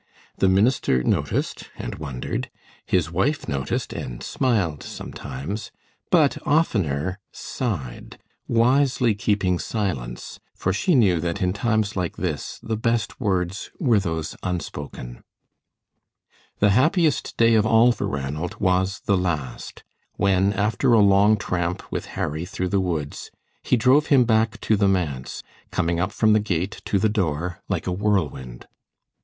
The 0.39 0.49
minister 0.49 1.03
noticed 1.03 1.69
and 1.77 1.93
wondered; 1.93 2.49
his 2.87 3.11
wife 3.11 3.47
noticed 3.47 3.93
and 3.93 4.23
smiled 4.23 4.81
sometimes, 4.81 5.69
but 6.09 6.39
oftener 6.43 7.19
sighed, 7.31 8.17
wisely 8.47 9.13
keeping 9.13 9.59
silence, 9.59 10.39
for 10.55 10.73
she 10.73 10.95
knew 10.95 11.19
that 11.19 11.39
in 11.39 11.53
times 11.53 11.95
like 11.95 12.17
this 12.17 12.57
the 12.63 12.75
best 12.75 13.19
words 13.21 13.69
were 13.79 13.99
those 13.99 14.35
unspoken. 14.41 15.23
The 16.57 16.71
happiest 16.71 17.37
day 17.37 17.53
of 17.53 17.67
all 17.67 17.91
for 17.91 18.07
Ranald 18.07 18.55
was 18.59 19.01
the 19.01 19.15
last, 19.15 19.83
when, 20.15 20.51
after 20.53 20.93
a 20.93 20.99
long 20.99 21.37
tramp 21.37 21.91
with 21.91 22.07
Harry 22.17 22.45
through 22.45 22.69
the 22.69 22.81
woods, 22.81 23.29
he 23.61 23.77
drove 23.77 24.07
him 24.07 24.23
back 24.25 24.59
to 24.61 24.75
the 24.75 24.87
manse, 24.87 25.43
coming 25.69 25.99
up 25.99 26.11
from 26.11 26.33
the 26.33 26.39
gate 26.39 26.81
to 26.85 26.97
the 26.97 27.07
door 27.07 27.59
like 27.69 27.85
a 27.85 27.91
whirlwind. 27.91 28.67